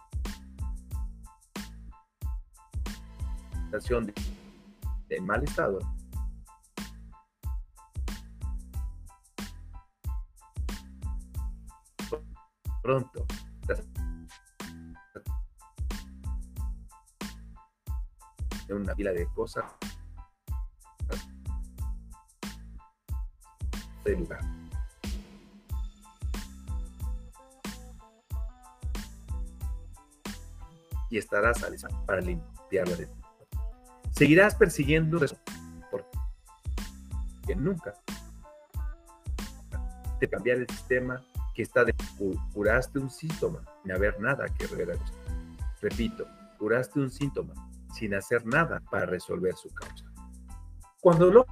[4.06, 4.14] de,
[5.10, 5.80] de mal estado,
[12.82, 13.26] pronto
[18.68, 19.66] de una pila de cosas
[24.04, 24.42] de lugar.
[31.10, 31.66] Y estarás
[32.06, 33.08] para limpiarla de
[34.18, 35.20] Seguirás persiguiendo
[35.92, 37.94] porque nunca
[40.20, 41.94] te cambiar el sistema que está de
[42.52, 45.14] curaste un síntoma sin haber nada que resolver.
[45.84, 46.26] Repito,
[46.58, 47.54] curaste un síntoma
[47.94, 50.12] sin hacer nada para resolver su causa.
[51.00, 51.46] Cuando lo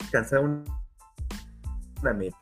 [0.00, 2.41] alcanzar una meta.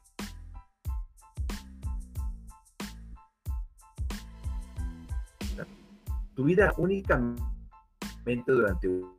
[6.40, 9.14] Tu vida únicamente durante un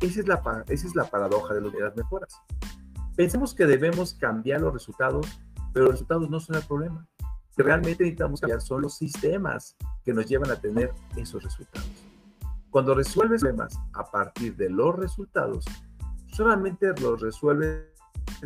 [0.00, 2.40] esa es la, esa es la paradoja de las mejoras.
[3.16, 5.26] Pensemos que debemos cambiar los resultados,
[5.74, 7.06] pero los resultados no son el problema.
[7.58, 11.88] realmente necesitamos cambiar son los sistemas que nos llevan a tener esos resultados.
[12.70, 15.64] Cuando resuelves problemas a partir de los resultados,
[16.32, 17.86] solamente los resuelves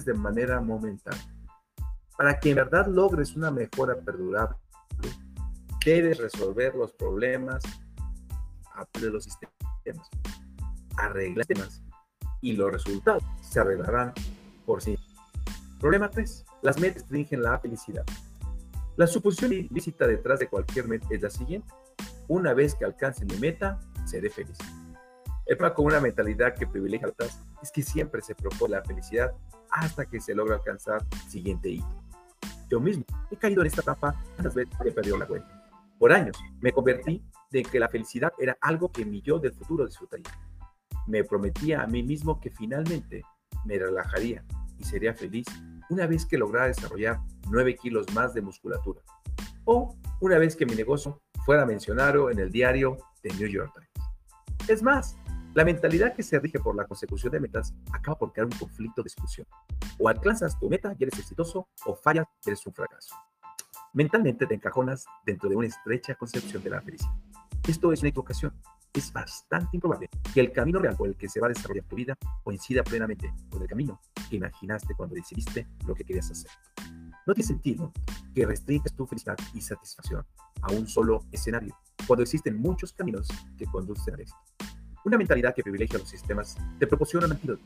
[0.04, 1.34] de manera momentánea.
[2.16, 4.56] Para que en verdad logres una mejora perdurable,
[5.88, 7.62] debes resolver los problemas
[9.00, 10.08] de los sistemas,
[10.96, 11.82] arreglar temas
[12.40, 14.12] y los resultados se arreglarán
[14.66, 14.98] por sí.
[15.80, 16.44] Problema 3.
[16.62, 18.04] Las metas restringen la felicidad.
[18.98, 21.72] La suposición ilícita detrás de cualquier meta es la siguiente.
[22.26, 24.58] Una vez que alcance mi meta, seré feliz.
[25.46, 28.82] El problema con una mentalidad que privilegia a otras es que siempre se propone la
[28.82, 29.32] felicidad
[29.70, 32.04] hasta que se logra alcanzar el siguiente hito.
[32.68, 35.70] Yo mismo he caído en esta trampa tantas veces que he perdido la cuenta.
[35.96, 37.22] Por años me convertí
[37.52, 40.26] de que la felicidad era algo que mi yo del futuro disfrutaría.
[41.06, 43.22] Me prometía a mí mismo que finalmente
[43.64, 44.44] me relajaría
[44.76, 45.46] y sería feliz
[45.90, 47.20] una vez que lograra desarrollar
[47.50, 49.02] 9 kilos más de musculatura.
[49.64, 54.68] O una vez que mi negocio fuera mencionado en el diario The New York Times.
[54.68, 55.16] Es más,
[55.54, 59.02] la mentalidad que se rige por la consecución de metas acaba por crear un conflicto
[59.02, 59.46] de discusión.
[59.98, 63.14] O alcanzas tu meta y eres exitoso, o fallas y eres un fracaso.
[63.94, 67.12] Mentalmente te encajonas dentro de una estrecha concepción de la felicidad.
[67.66, 68.54] Esto es una equivocación.
[68.92, 71.96] Es bastante improbable que el camino real por el que se va a desarrollar tu
[71.96, 76.50] vida coincida plenamente con el camino que imaginaste cuando decidiste lo que querías hacer.
[77.26, 77.92] No tiene sentido
[78.34, 80.24] que restringas tu felicidad y satisfacción
[80.62, 81.76] a un solo escenario,
[82.06, 84.38] cuando existen muchos caminos que conducen a éxito.
[85.04, 87.62] Una mentalidad que privilegia los sistemas te proporciona un antídoto.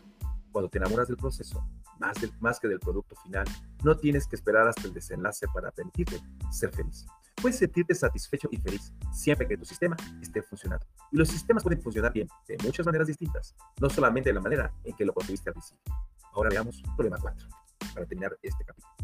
[0.50, 1.64] Cuando te enamoras del proceso,
[1.98, 3.46] más, del, más que del producto final,
[3.82, 6.20] no tienes que esperar hasta el desenlace para permitirte
[6.50, 7.06] ser feliz.
[7.40, 10.86] Puedes sentirte satisfecho y feliz siempre que tu sistema esté funcionando.
[11.12, 14.72] Y los sistemas pueden funcionar bien de muchas maneras distintas, no solamente de la manera
[14.82, 15.94] en que lo construiste al principio.
[16.32, 17.48] Ahora veamos problema 4,
[17.94, 18.94] para terminar este capítulo.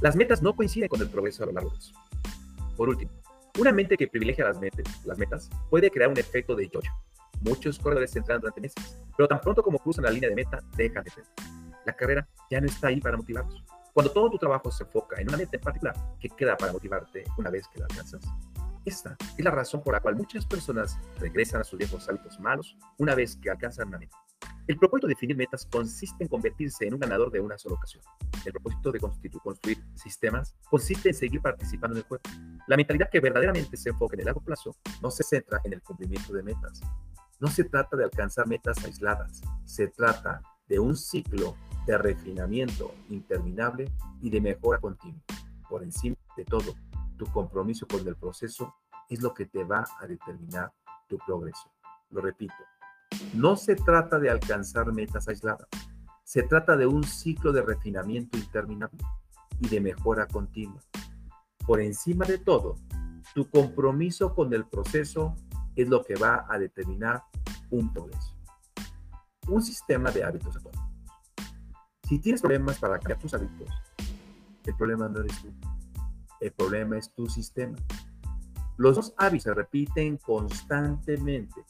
[0.00, 1.94] Las metas no coinciden con el progreso a lo largo de eso.
[2.76, 3.10] Por último,
[3.58, 6.90] una mente que privilegia las, metas, las metas puede crear un efecto de yoyo.
[7.40, 10.62] Muchos corredores se entrenan durante meses, pero tan pronto como cruzan la línea de meta,
[10.76, 11.24] dejan de ser.
[11.86, 13.64] La carrera ya no está ahí para motivarlos.
[13.94, 17.24] Cuando todo tu trabajo se enfoca en una meta en particular que queda para motivarte
[17.38, 18.22] una vez que la alcanzas,
[18.84, 22.76] esta es la razón por la cual muchas personas regresan a sus viejos hábitos malos
[22.98, 24.16] una vez que alcanzan una meta.
[24.66, 28.02] El propósito de definir metas consiste en convertirse en un ganador de una sola ocasión.
[28.46, 32.22] El propósito de construir sistemas consiste en seguir participando en el juego.
[32.66, 35.82] La mentalidad que verdaderamente se enfoca en el largo plazo no se centra en el
[35.82, 36.80] cumplimiento de metas.
[37.40, 41.56] No se trata de alcanzar metas aisladas, se trata de un ciclo
[41.86, 45.20] de refinamiento interminable y de mejora continua.
[45.68, 46.74] Por encima de todo,
[47.16, 48.74] tu compromiso con el proceso
[49.08, 50.72] es lo que te va a determinar
[51.08, 51.70] tu progreso.
[52.10, 52.54] Lo repito,
[53.34, 55.68] no se trata de alcanzar metas aisladas,
[56.22, 58.98] se trata de un ciclo de refinamiento interminable
[59.60, 60.80] y de mejora continua.
[61.66, 62.76] Por encima de todo,
[63.34, 65.34] tu compromiso con el proceso
[65.76, 67.22] es lo que va a determinar
[67.70, 68.34] un progreso.
[69.48, 70.58] Un sistema de hábitos.
[72.08, 73.68] Si tienes problemas para cambiar tus hábitos,
[74.64, 75.52] el problema no eres tú.
[76.44, 77.74] El problema es tu sistema.
[78.76, 81.64] Los dos hábitos se repiten constantemente,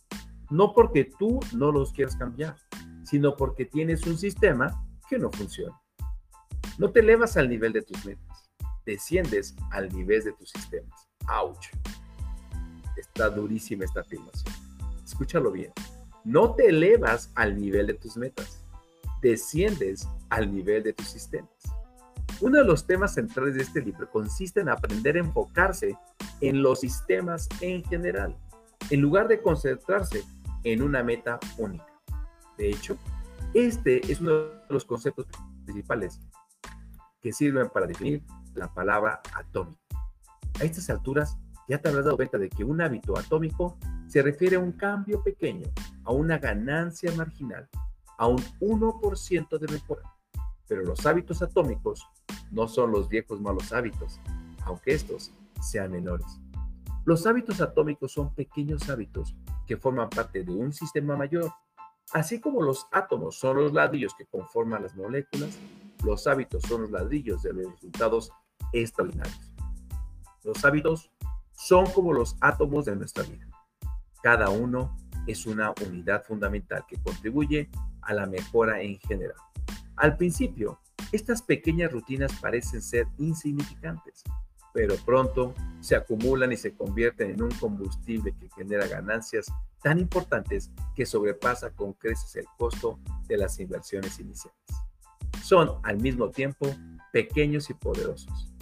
[0.51, 2.57] no porque tú no los quieras cambiar,
[3.05, 5.81] sino porque tienes un sistema que no funciona.
[6.77, 8.51] No te elevas al nivel de tus metas,
[8.85, 11.09] desciendes al nivel de tus sistemas.
[11.29, 11.66] ¡Auch!
[12.97, 14.53] Está durísima esta afirmación.
[15.05, 15.70] Escúchalo bien.
[16.25, 18.61] No te elevas al nivel de tus metas,
[19.22, 21.53] desciendes al nivel de tus sistemas.
[22.41, 25.97] Uno de los temas centrales de este libro consiste en aprender a enfocarse
[26.41, 28.37] en los sistemas en general,
[28.91, 30.24] en lugar de concentrarse
[30.64, 31.87] en una meta única.
[32.59, 32.97] De hecho,
[33.55, 35.26] este es uno de los conceptos
[35.64, 36.20] principales
[37.20, 38.22] que sirven para definir
[38.55, 39.80] la palabra atómico.
[40.61, 41.37] A estas alturas
[41.68, 45.22] ya te habrás dado cuenta de que un hábito atómico se refiere a un cambio
[45.22, 45.68] pequeño,
[46.05, 47.68] a una ganancia marginal
[48.18, 50.03] a un 1% de mejora.
[50.69, 52.07] Pero los hábitos atómicos
[52.51, 54.21] no son los viejos malos hábitos,
[54.65, 56.41] aunque estos sean menores.
[57.05, 59.37] Los hábitos atómicos son pequeños hábitos
[59.67, 61.53] que forman parte de un sistema mayor.
[62.12, 65.59] Así como los átomos son los ladrillos que conforman las moléculas,
[66.03, 68.31] los hábitos son los ladrillos de los resultados
[68.73, 69.53] extraordinarios.
[70.45, 71.11] Los hábitos
[71.53, 73.47] son como los átomos de nuestra vida.
[74.23, 74.97] Cada uno
[75.27, 77.71] es una unidad fundamental que contribuye
[78.03, 79.37] a la mejora en general.
[79.97, 80.80] Al principio,
[81.12, 84.24] estas pequeñas rutinas parecen ser insignificantes,
[84.72, 89.47] pero pronto se acumulan y se convierten en un combustible que genera ganancias
[89.82, 94.59] tan importantes que sobrepasa con creces el costo de las inversiones iniciales.
[95.42, 96.74] Son al mismo tiempo
[97.12, 98.53] pequeños y poderosos.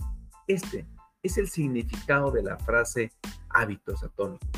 [0.46, 0.86] Este
[1.22, 3.12] es el significado de la frase
[3.48, 4.50] hábitos atómicos,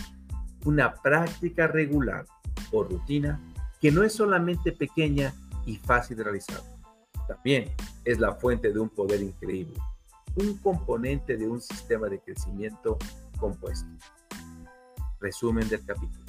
[0.64, 2.24] una práctica regular
[2.72, 3.40] o rutina
[3.80, 5.34] que no es solamente pequeña
[5.66, 6.60] y fácil de realizar,
[7.26, 7.72] también
[8.04, 9.78] es la fuente de un poder increíble,
[10.36, 12.98] un componente de un sistema de crecimiento
[13.38, 13.88] compuesto.
[15.20, 16.24] Resumen del capítulo.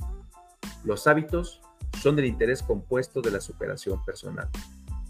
[0.83, 1.61] Los hábitos
[2.01, 4.49] son el interés compuesto de la superación personal.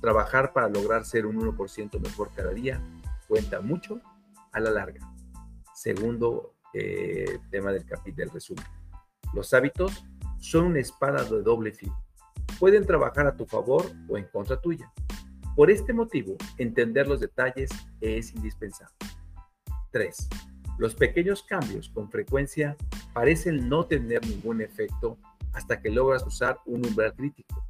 [0.01, 2.81] Trabajar para lograr ser un 1% mejor cada día
[3.27, 3.99] cuenta mucho
[4.51, 5.01] a la larga.
[5.73, 8.65] Segundo eh, tema del capítulo del resumen.
[9.33, 10.05] Los hábitos
[10.39, 12.04] son una espada de doble filo.
[12.59, 14.91] Pueden trabajar a tu favor o en contra tuya.
[15.55, 17.69] Por este motivo, entender los detalles
[18.01, 18.95] es indispensable.
[19.91, 20.29] 3.
[20.77, 22.75] Los pequeños cambios con frecuencia
[23.13, 25.17] parecen no tener ningún efecto
[25.53, 27.65] hasta que logras usar un umbral crítico.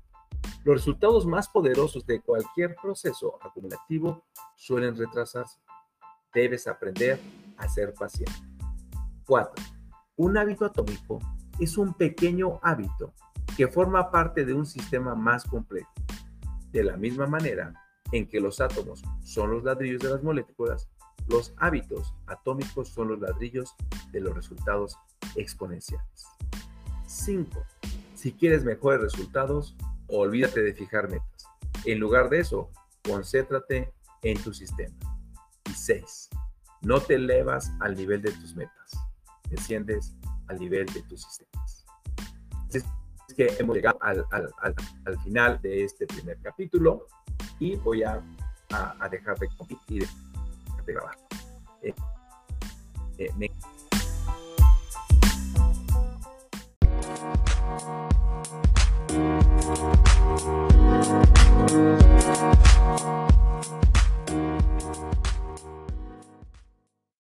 [0.64, 5.60] Los resultados más poderosos de cualquier proceso acumulativo suelen retrasarse.
[6.34, 7.20] Debes aprender
[7.58, 8.34] a ser paciente.
[9.28, 9.64] 4.
[10.16, 11.20] Un hábito atómico
[11.60, 13.14] es un pequeño hábito
[13.56, 15.92] que forma parte de un sistema más complejo.
[16.72, 17.74] De la misma manera
[18.12, 20.90] en que los átomos son los ladrillos de las moléculas,
[21.28, 23.74] los hábitos atómicos son los ladrillos
[24.12, 24.98] de los resultados
[25.36, 26.28] exponenciales.
[27.08, 27.66] 5.
[28.16, 29.76] Si quieres mejores resultados,
[30.08, 31.48] olvídate de fijar metas.
[31.86, 32.70] En lugar de eso,
[33.04, 34.96] concéntrate en tu sistema.
[35.70, 36.30] Y 6.
[36.82, 38.92] No te elevas al nivel de tus metas,
[39.50, 40.16] desciendes
[40.48, 41.86] al nivel de tus sistemas.
[43.36, 47.08] Que hemos llegado al, final de este primer capítulo
[47.60, 48.22] y voy a,
[49.12, 50.08] dejar de compartir
[50.86, 51.16] de grabar.
[51.82, 51.94] Eh,
[53.18, 53.30] eh,